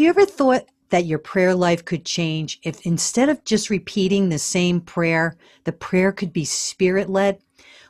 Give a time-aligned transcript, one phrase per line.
[0.00, 4.30] Have you ever thought that your prayer life could change if instead of just repeating
[4.30, 7.38] the same prayer, the prayer could be spirit led?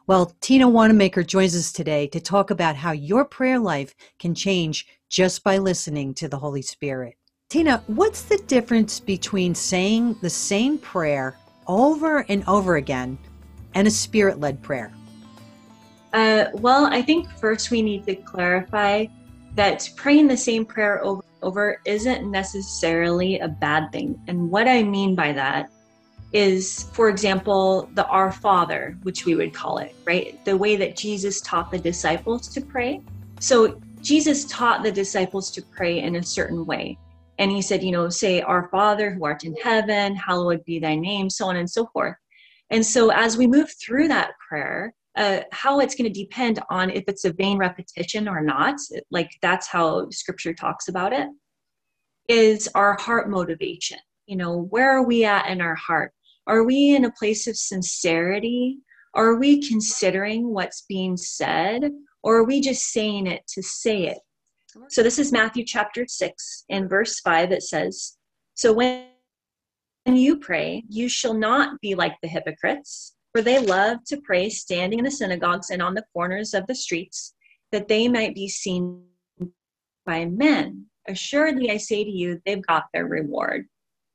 [0.09, 4.89] Well, Tina Wanamaker joins us today to talk about how your prayer life can change
[5.09, 7.15] just by listening to the Holy Spirit.
[7.49, 11.37] Tina, what's the difference between saying the same prayer
[11.69, 13.19] over and over again
[13.77, 14.93] and a spirit led prayer?
[16.13, 19.07] Uh, well, I think first we need to clarify
[19.55, 24.21] that praying the same prayer over and over isn't necessarily a bad thing.
[24.29, 25.71] And what I mean by that
[26.33, 30.43] is, for example, the Our Father, which we would call it, right?
[30.45, 33.01] The way that Jesus taught the disciples to pray.
[33.41, 36.99] So Jesus taught the disciples to pray in a certain way.
[37.39, 40.95] And he said, you know, say, Our Father who art in heaven, hallowed be thy
[40.95, 42.17] name, so on and so forth.
[42.71, 46.91] And so as we move through that prayer, uh, how it's going to depend on
[46.91, 48.77] if it's a vain repetition or not,
[49.11, 51.29] like that's how scripture talks about it,
[52.29, 53.99] is our heart motivation.
[54.27, 56.13] You know, where are we at in our heart?
[56.47, 58.79] Are we in a place of sincerity?
[59.15, 61.91] Are we considering what's being said?
[62.23, 64.19] Or are we just saying it to say it?
[64.89, 67.51] So this is Matthew chapter 6 in verse 5.
[67.51, 68.17] It says,
[68.55, 69.07] So when
[70.07, 74.99] you pray, you shall not be like the hypocrites for they love to pray standing
[74.99, 77.35] in the synagogues and on the corners of the streets,
[77.73, 79.05] that they might be seen
[80.05, 80.87] by men.
[81.09, 83.67] Assuredly, I say to you, they've got their reward.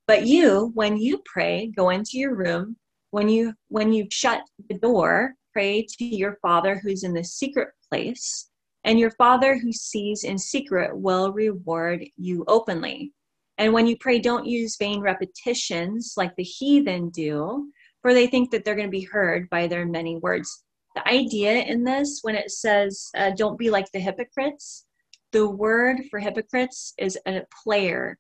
[0.08, 2.78] But you, when you pray, go into your room.
[3.12, 7.70] When you when you shut the door, pray to your Father who's in the secret
[7.90, 8.50] place,
[8.84, 13.14] and your Father who sees in secret will reward you openly.
[13.58, 17.72] And when you pray, don't use vain repetitions like the heathen do
[18.06, 20.64] for they think that they're going to be heard by their many words.
[20.94, 24.86] The idea in this, when it says, uh, don't be like the hypocrites,
[25.32, 28.20] the word for hypocrites is a player,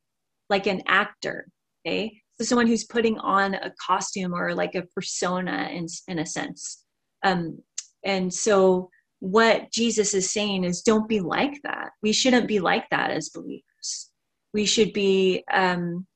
[0.50, 1.46] like an actor,
[1.86, 2.20] okay?
[2.40, 6.84] So someone who's putting on a costume or like a persona in, in a sense.
[7.24, 7.59] Um,
[8.04, 8.90] and so
[9.20, 11.92] what Jesus is saying is don't be like that.
[12.02, 14.09] We shouldn't be like that as believers.
[14.52, 16.08] We should be um,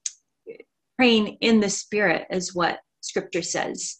[0.97, 3.97] praying in the spirit, is what scripture says.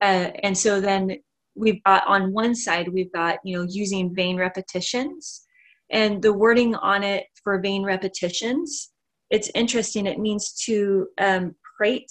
[0.00, 1.16] Uh, and so then
[1.54, 5.44] we've got on one side, we've got, you know, using vain repetitions.
[5.90, 8.90] And the wording on it for vain repetitions,
[9.30, 10.06] it's interesting.
[10.06, 12.10] It means to um, prate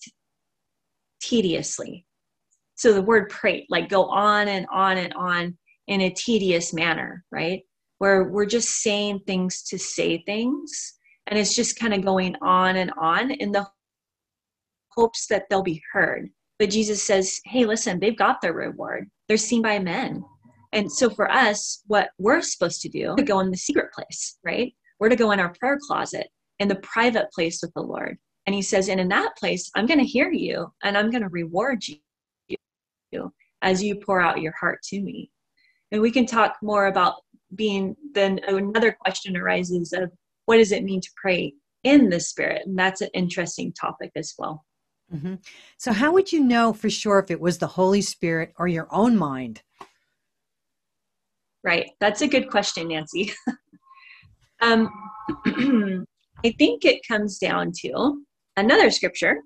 [1.21, 2.05] tediously.
[2.75, 5.57] So the word prate, like go on and on and on
[5.87, 7.61] in a tedious manner, right?
[7.99, 10.93] Where we're just saying things to say things.
[11.27, 13.67] And it's just kind of going on and on in the
[14.95, 16.29] hopes that they'll be heard.
[16.59, 19.09] But Jesus says, hey, listen, they've got their reward.
[19.27, 20.23] They're seen by men.
[20.73, 24.37] And so for us, what we're supposed to do to go in the secret place,
[24.43, 24.73] right?
[24.99, 26.27] We're to go in our prayer closet,
[26.59, 28.17] in the private place with the Lord.
[28.47, 31.23] And he says, and in that place, I'm going to hear you and I'm going
[31.23, 33.31] to reward you
[33.61, 35.29] as you pour out your heart to me.
[35.91, 37.15] And we can talk more about
[37.55, 40.11] being, then another question arises of
[40.45, 41.53] what does it mean to pray
[41.83, 42.63] in the spirit?
[42.65, 44.65] And that's an interesting topic as well.
[45.13, 45.35] Mm-hmm.
[45.77, 48.87] So, how would you know for sure if it was the Holy Spirit or your
[48.91, 49.61] own mind?
[51.63, 51.91] Right.
[51.99, 53.33] That's a good question, Nancy.
[54.61, 54.89] um,
[56.45, 58.23] I think it comes down to
[58.55, 59.41] another scripture,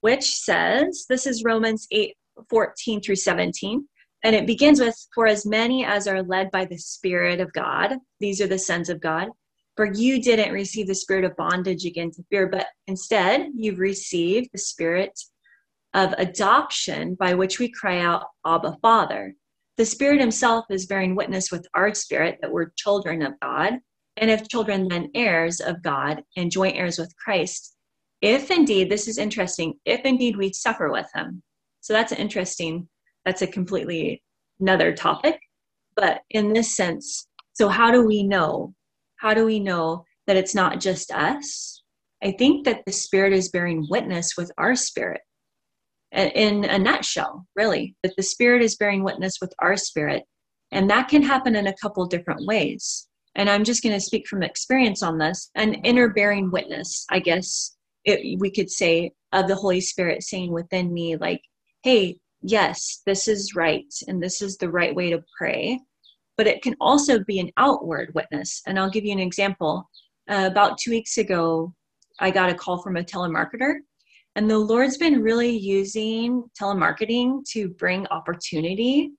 [0.00, 2.14] which says this is Romans 8
[2.48, 3.86] 14 through 17.
[4.24, 7.96] And it begins with, For as many as are led by the Spirit of God,
[8.20, 9.28] these are the sons of God.
[9.76, 14.50] For you didn't receive the spirit of bondage again to fear, but instead you've received
[14.52, 15.18] the spirit
[15.94, 19.34] of adoption by which we cry out, Abba, Father.
[19.76, 23.74] The Spirit Himself is bearing witness with our spirit that we're children of God,
[24.16, 27.76] and if children, then heirs of God and joint heirs with Christ.
[28.20, 31.42] If indeed, this is interesting, if indeed we suffer with Him.
[31.80, 32.88] So that's interesting,
[33.24, 34.22] that's a completely
[34.60, 35.40] another topic.
[35.96, 38.74] But in this sense, so how do we know
[39.16, 41.82] how do we know that it's not just us?
[42.22, 45.20] I think that the Spirit is bearing witness with our spirit.
[46.12, 50.22] In a nutshell, really, that the Spirit is bearing witness with our spirit.
[50.70, 53.08] And that can happen in a couple different ways.
[53.34, 57.18] And I'm just going to speak from experience on this an inner bearing witness, I
[57.18, 61.42] guess it, we could say, of the Holy Spirit saying within me, like,
[61.82, 65.80] hey, yes, this is right, and this is the right way to pray
[66.36, 68.62] but it can also be an outward witness.
[68.66, 69.88] And I'll give you an example.
[70.28, 71.74] Uh, about two weeks ago,
[72.20, 73.74] I got a call from a telemarketer,
[74.36, 79.10] and the Lord's been really using telemarketing to bring opportunity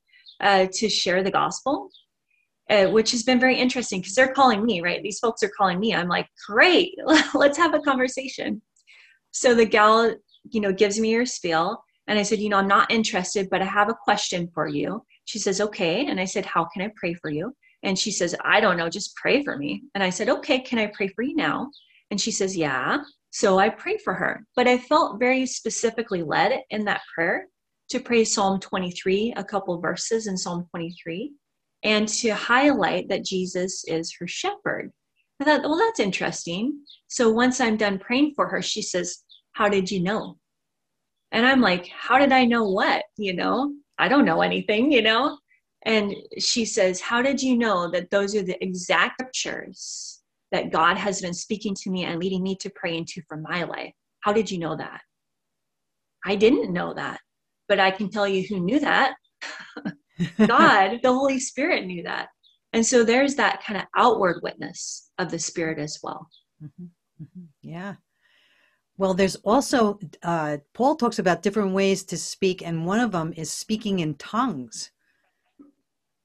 [0.41, 1.89] uh, to share the gospel.
[2.69, 5.03] uh, which has been very interesting because they're calling me, right?
[5.03, 5.94] These folks are calling me.
[5.94, 6.95] I'm like, great,
[7.33, 8.62] let's have a conversation.
[9.31, 10.15] So the gal,
[10.50, 11.83] you know, gives me her spiel.
[12.07, 15.03] And I said, you know, I'm not interested, but I have a question for you.
[15.25, 16.06] She says, okay.
[16.06, 17.54] And I said, how can I pray for you?
[17.83, 19.83] And she says, I don't know, just pray for me.
[19.94, 21.69] And I said, okay, can I pray for you now?
[22.10, 22.98] And she says, yeah.
[23.31, 24.45] So I prayed for her.
[24.56, 27.48] But I felt very specifically led in that prayer
[27.89, 31.33] to pray Psalm 23, a couple verses in Psalm 23,
[31.83, 34.92] and to highlight that Jesus is her shepherd.
[35.39, 36.80] I thought, well, that's interesting.
[37.07, 40.38] So once I'm done praying for her, she says, How did you know?
[41.31, 43.04] And I'm like, How did I know what?
[43.18, 45.38] You know, I don't know anything, you know?
[45.86, 50.21] And she says, How did you know that those are the exact scriptures
[50.51, 53.63] that God has been speaking to me and leading me to pray into for my
[53.63, 53.94] life?
[54.21, 55.01] How did you know that?
[56.25, 57.19] I didn't know that,
[57.68, 59.15] but I can tell you who knew that.
[60.48, 62.30] God, the Holy Spirit knew that.
[62.74, 66.27] And so there's that kind of outward witness of the Spirit as well.
[66.63, 66.86] Mm-hmm.
[67.24, 67.44] Mm-hmm.
[67.62, 67.95] Yeah.
[68.97, 73.33] Well, there's also, uh, Paul talks about different ways to speak, and one of them
[73.36, 74.92] is speaking in tongues.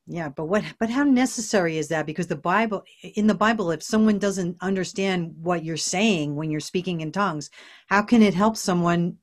[0.06, 2.06] Yeah, but what, but how necessary is that?
[2.06, 6.60] Because the Bible, in the Bible, if someone doesn't understand what you're saying when you're
[6.60, 7.50] speaking in tongues,
[7.88, 9.16] how can it help someone?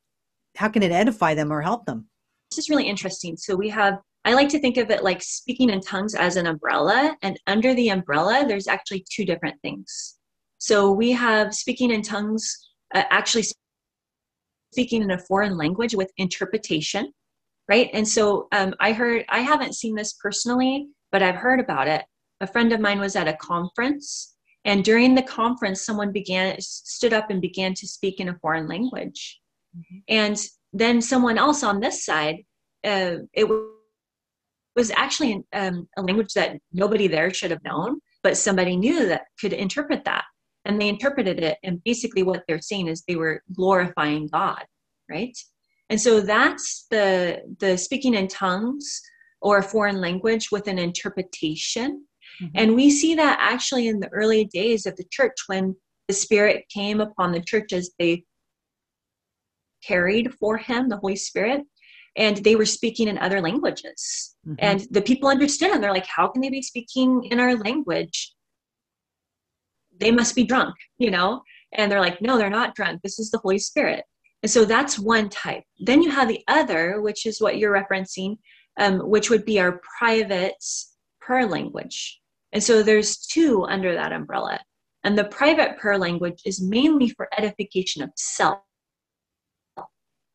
[0.56, 2.08] How can it edify them or help them?
[2.52, 3.36] This is really interesting.
[3.38, 6.48] So we have I like to think of it like speaking in tongues as an
[6.48, 10.18] umbrella, and under the umbrella, there's actually two different things.
[10.58, 13.46] So we have speaking in tongues, uh, actually
[14.72, 17.12] speaking in a foreign language with interpretation,
[17.70, 17.90] right?
[17.94, 22.04] And so um, I heard, I haven't seen this personally, but I've heard about it.
[22.42, 24.36] A friend of mine was at a conference,
[24.66, 28.68] and during the conference, someone began, stood up and began to speak in a foreign
[28.68, 29.40] language.
[29.76, 29.98] Mm-hmm.
[30.10, 32.44] And then someone else on this side,
[32.84, 33.48] uh, it
[34.76, 39.24] was actually um, a language that nobody there should have known, but somebody knew that
[39.40, 40.26] could interpret that.
[40.68, 41.58] And they interpreted it.
[41.64, 44.64] And basically, what they're saying is they were glorifying God,
[45.10, 45.36] right?
[45.90, 49.02] And so that's the the speaking in tongues
[49.42, 52.06] or a foreign language with an interpretation.
[52.42, 52.52] Mm-hmm.
[52.56, 55.76] And we see that actually in the early days of the church when
[56.08, 58.24] the Spirit came upon the church as they
[59.84, 61.62] carried for him the Holy Spirit
[62.16, 64.56] and they were speaking in other languages mm-hmm.
[64.60, 68.34] and the people understood and they're like how can they be speaking in our language
[70.00, 71.42] they must be drunk you know?
[71.74, 73.02] And they're like no they're not drunk.
[73.02, 74.04] This is the holy spirit.
[74.44, 75.64] And so that's one type.
[75.80, 78.38] Then you have the other which is what you're referencing
[78.78, 80.64] um, which would be our private
[81.20, 82.20] prayer language.
[82.54, 84.60] And so there's two under that umbrella.
[85.04, 88.60] And the private prayer language is mainly for edification of self.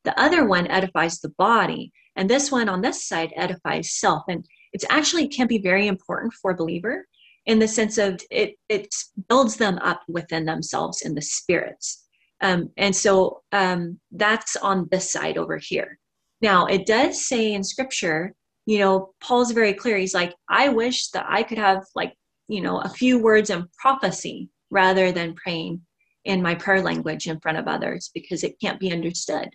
[0.05, 1.93] The other one edifies the body.
[2.17, 4.25] And this one on this side edifies self.
[4.29, 7.07] And it's actually can be very important for a believer
[7.47, 8.95] in the sense of it, it
[9.29, 12.05] builds them up within themselves in the spirits.
[12.41, 15.99] Um, and so um, that's on this side over here.
[16.41, 18.35] Now, it does say in scripture,
[18.67, 19.97] you know, Paul's very clear.
[19.97, 22.15] He's like, I wish that I could have, like,
[22.49, 25.83] you know, a few words in prophecy rather than praying
[26.25, 29.49] in my prayer language in front of others because it can't be understood.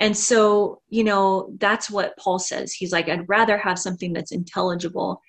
[0.00, 2.72] And so, you know, that's what Paul says.
[2.72, 5.20] He's like, I'd rather have something that's intelligible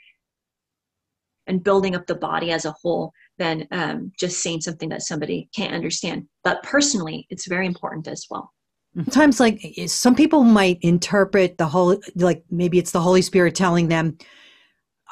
[1.50, 5.50] and building up the body as a whole than um, just saying something that somebody
[5.56, 6.26] can't understand.
[6.44, 8.52] But personally, it's very important as well.
[8.96, 13.88] Sometimes, like some people might interpret the whole, like maybe it's the Holy Spirit telling
[13.88, 14.18] them,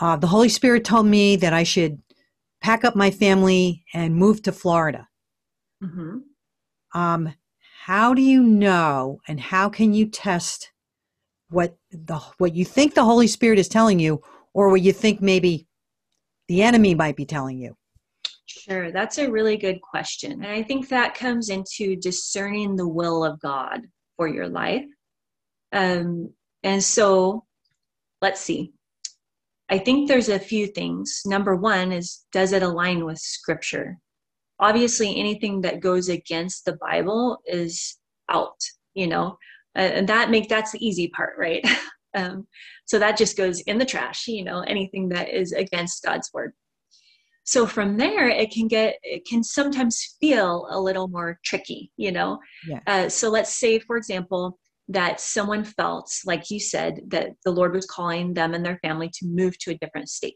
[0.02, 2.02] uh, the Holy Spirit told me that I should
[2.62, 5.08] pack up my family and move to Florida.
[5.84, 6.18] Mm-hmm.
[7.00, 7.34] Um,
[7.88, 10.72] how do you know and how can you test
[11.50, 14.22] what the what you think the holy spirit is telling you
[14.54, 15.67] or what you think maybe
[16.48, 17.76] the enemy might be telling you?
[18.46, 20.32] Sure that's a really good question.
[20.32, 23.82] And i think that comes into discerning the will of god
[24.16, 24.86] for your life.
[25.74, 27.46] Um, and so
[28.22, 28.74] let's see.
[29.70, 31.22] I think there's a few things.
[31.26, 33.98] Number one is does it align with scripture?
[34.60, 37.98] Obviously anything that goes against the bible is
[38.30, 38.58] out
[38.98, 39.38] you know?
[39.76, 41.64] And that make that's the easy part right
[42.16, 42.48] um,
[42.86, 46.54] so that just goes in the trash you know anything that is against god's word
[47.44, 52.12] so from there it can get it can sometimes feel a little more tricky you
[52.12, 52.80] know yeah.
[52.88, 54.60] uh, so let's say for example
[54.90, 59.10] that someone felt like you said that the lord was calling them and their family
[59.10, 60.36] to move to a different state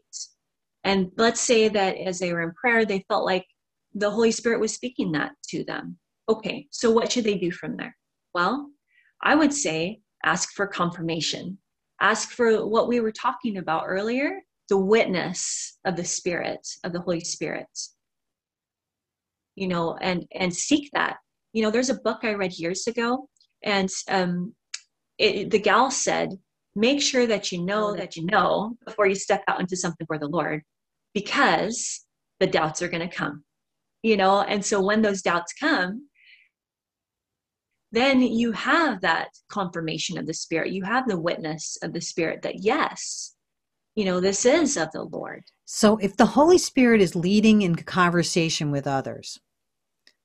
[0.84, 3.46] and let's say that as they were in prayer they felt like
[3.94, 5.98] the Holy Spirit was speaking that to them.
[6.28, 7.96] Okay, so what should they do from there?
[8.34, 8.70] Well,
[9.22, 11.58] I would say ask for confirmation.
[12.02, 17.00] Ask for what we were talking about earlier the witness of the Spirit, of the
[17.00, 17.68] Holy Spirit.
[19.54, 21.18] You know, and and seek that.
[21.52, 23.28] You know, there's a book I read years ago,
[23.62, 24.54] and um,
[25.18, 26.30] it, the gal said,
[26.74, 30.18] make sure that you know that you know before you step out into something for
[30.18, 30.62] the Lord,
[31.14, 32.04] because
[32.40, 33.44] the doubts are going to come.
[34.02, 36.08] You know, and so when those doubts come,
[37.92, 40.72] then you have that confirmation of the Spirit.
[40.72, 43.34] You have the witness of the Spirit that yes,
[43.94, 45.44] you know, this is of the Lord.
[45.66, 49.38] So if the Holy Spirit is leading in conversation with others,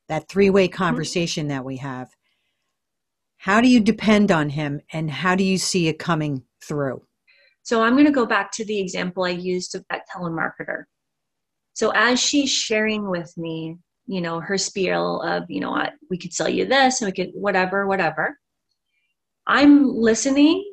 [0.08, 0.78] that three way mm-hmm.
[0.78, 1.50] conversation mm-hmm.
[1.50, 2.10] that we have,
[3.38, 7.04] how do you depend on Him and how do you see it coming through?
[7.64, 10.86] So I'm going to go back to the example I used of that telemarketer.
[11.74, 16.18] So as she's sharing with me, you know, her spiel of, you know, what, we
[16.18, 18.38] could sell you this and we could whatever, whatever.
[19.46, 20.64] I'm listening,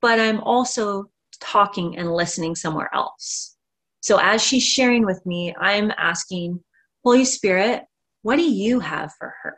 [0.00, 3.56] but I'm also talking and listening somewhere else.
[4.00, 6.60] So as she's sharing with me, I'm asking,
[7.04, 7.84] Holy Spirit,
[8.22, 9.56] what do you have for her?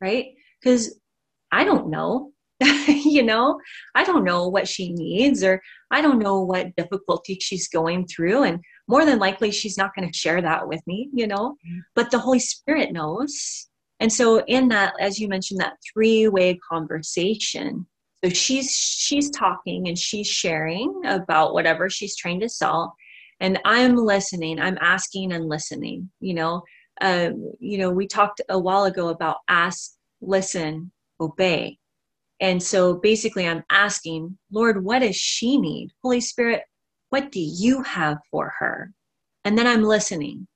[0.00, 0.26] Right?
[0.60, 0.98] Because
[1.52, 2.32] I don't know.
[2.88, 3.60] you know,
[3.94, 8.44] I don't know what she needs, or I don't know what difficulty she's going through.
[8.44, 11.78] And more than likely, she's not going to share that with me, you know, mm-hmm.
[11.94, 13.68] but the Holy Spirit knows.
[13.98, 17.86] And so, in that, as you mentioned, that three way conversation,
[18.24, 22.94] so she's she's talking and she's sharing about whatever she's trying to sell.
[23.40, 26.62] And i'm listening i'm asking and listening you know?
[27.02, 30.90] Um, you know we talked a while ago about ask listen
[31.20, 31.78] obey.
[32.40, 35.90] And so basically i'm asking lord what does she need?
[36.02, 36.62] Holy spirit
[37.16, 38.92] what do you have for her
[39.44, 40.46] and then i'm listening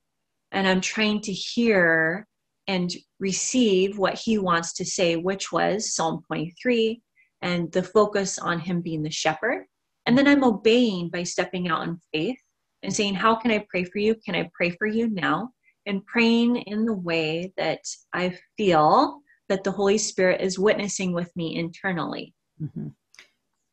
[0.52, 2.26] and i'm trying to hear
[2.66, 7.00] and receive what he wants to say which was psalm 23
[7.42, 9.64] and the focus on him being the shepherd.
[10.06, 12.38] And then I'm obeying by stepping out in faith
[12.82, 14.14] and saying, How can I pray for you?
[14.24, 15.50] Can I pray for you now?
[15.86, 17.80] And praying in the way that
[18.12, 22.34] I feel that the Holy Spirit is witnessing with me internally.
[22.62, 22.88] Mm-hmm.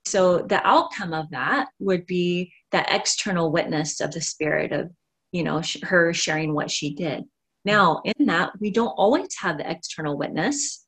[0.05, 4.91] So the outcome of that would be that external witness of the Spirit of,
[5.31, 7.23] you know, her sharing what she did.
[7.65, 10.85] Now, in that, we don't always have the external witness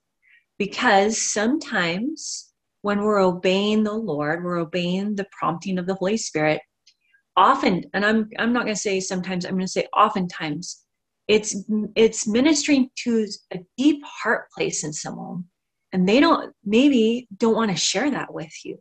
[0.58, 2.50] because sometimes
[2.82, 6.62] when we're obeying the Lord, we're obeying the prompting of the Holy Spirit.
[7.36, 10.84] Often, and I'm I'm not going to say sometimes, I'm going to say oftentimes,
[11.28, 11.56] it's
[11.96, 15.46] it's ministering to a deep heart place in someone,
[15.94, 18.78] and they don't maybe don't want to share that with you,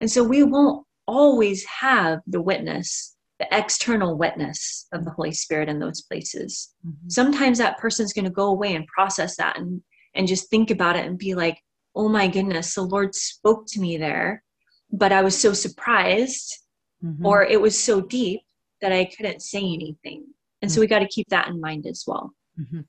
[0.00, 5.68] and so we won't always have the witness, the external witness of the Holy Spirit
[5.68, 6.74] in those places.
[6.86, 7.08] Mm-hmm.
[7.08, 9.82] Sometimes that person's going to go away and process that and
[10.14, 11.58] and just think about it and be like,
[11.94, 14.42] oh my goodness, the Lord spoke to me there,
[14.90, 16.58] but I was so surprised
[17.02, 17.24] mm-hmm.
[17.24, 18.40] or it was so deep
[18.82, 20.26] that I couldn't say anything.
[20.60, 20.74] And mm-hmm.
[20.74, 22.34] so we got to keep that in mind as well.
[22.60, 22.80] Mm-hmm.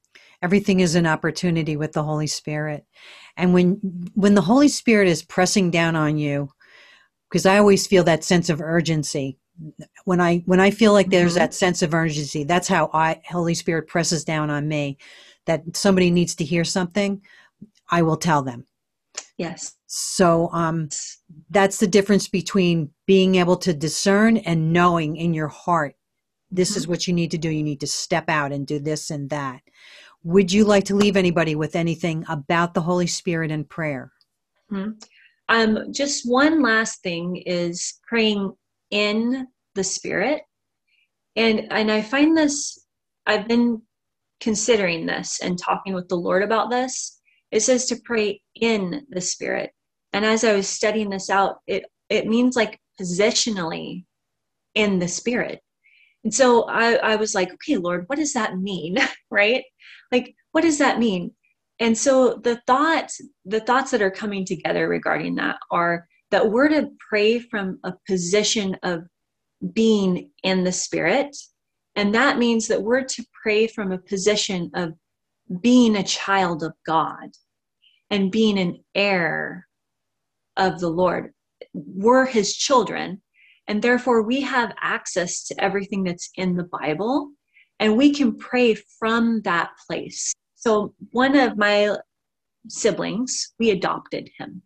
[0.42, 2.86] Everything is an opportunity with the Holy Spirit.
[3.38, 3.80] And when
[4.13, 6.50] when the Holy Spirit is pressing down on you,
[7.34, 9.40] because I always feel that sense of urgency.
[10.06, 11.40] When I when I feel like there's mm-hmm.
[11.40, 14.98] that sense of urgency, that's how I Holy Spirit presses down on me
[15.46, 17.22] that somebody needs to hear something,
[17.92, 18.68] I will tell them
[19.38, 19.75] Yes.
[19.88, 20.90] So um,
[21.50, 25.96] that's the difference between being able to discern and knowing in your heart
[26.52, 26.78] this mm-hmm.
[26.78, 27.50] is what you need to do.
[27.50, 29.62] You need to step out and do this and that.
[30.24, 34.12] Would you like to leave anybody with anything about the Holy Spirit and prayer?
[34.72, 34.92] Mm-hmm.
[35.53, 38.51] Um, just one last thing is praying
[38.91, 40.41] in the Spirit,
[41.36, 42.86] and and I find this.
[43.25, 43.81] I've been
[44.41, 47.22] considering this and talking with the Lord about this
[47.53, 49.72] it says to pray in the spirit.
[50.12, 54.05] And as I was studying this out, it it means like positionally
[54.74, 55.62] in the spirit.
[56.24, 58.98] And so I, I was like, okay, Lord, what does that mean?
[59.31, 59.63] right?
[60.12, 61.31] Like, what does that mean?
[61.80, 66.70] And so the thoughts, the thoughts that are coming together regarding that are that we're
[66.70, 69.03] to pray from a position of
[69.74, 71.36] being in the spirit.
[71.96, 74.94] And that means that we're to pray from a position of
[75.62, 77.30] being a child of God
[78.10, 79.68] and being an heir
[80.58, 81.34] of the Lord.
[81.74, 83.22] We're his children,
[83.68, 87.32] and therefore we have access to everything that's in the Bible,
[87.80, 90.34] and we can pray from that place.
[90.65, 91.98] So, one of my
[92.70, 94.62] siblings, we adopted him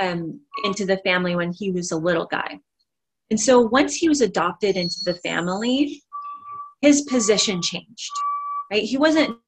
[0.00, 2.58] um, into the family when he was a little guy.
[3.30, 6.02] And so, once he was adopted into the family,
[6.80, 8.10] his position changed,
[8.68, 8.82] right?
[8.82, 9.38] He wasn't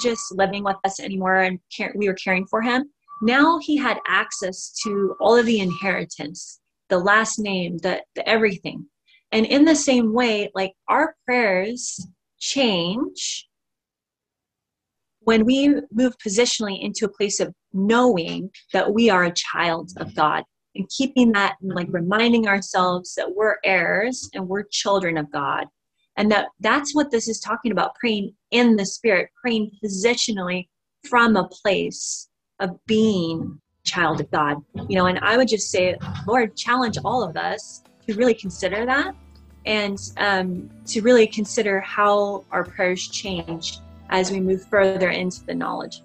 [0.00, 2.88] just living with us anymore and care, we were caring for him.
[3.20, 8.86] Now he had access to all of the inheritance, the last name, the, the everything.
[9.32, 12.06] And in the same way, like our prayers
[12.38, 13.48] change
[15.24, 20.14] when we move positionally into a place of knowing that we are a child of
[20.14, 25.66] God and keeping that like reminding ourselves that we're heirs and we're children of God.
[26.16, 30.68] And that that's what this is talking about praying in the spirit, praying positionally
[31.08, 32.28] from a place
[32.60, 34.58] of being child of God.
[34.88, 38.84] You know, and I would just say, Lord, challenge all of us to really consider
[38.86, 39.14] that
[39.64, 43.78] and um, to really consider how our prayers change
[44.12, 46.02] as we move further into the knowledge.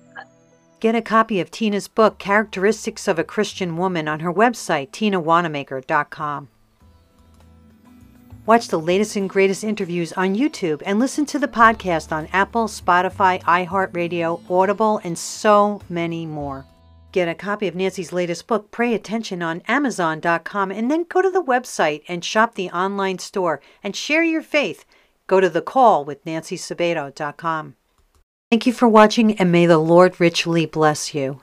[0.79, 6.49] Get a copy of Tina's book, Characteristics of a Christian Woman, on her website, tinawanamaker.com.
[8.45, 12.67] Watch the latest and greatest interviews on YouTube and listen to the podcast on Apple,
[12.67, 16.65] Spotify, iHeartRadio, Audible, and so many more.
[17.11, 21.31] Get a copy of Nancy's latest book, Pray Attention, on Amazon.com and then go to
[21.31, 24.85] the website and shop the online store and share your faith.
[25.25, 27.75] Go to the call with nancysabato.com.
[28.49, 31.41] Thank you for watching and may the Lord richly bless you.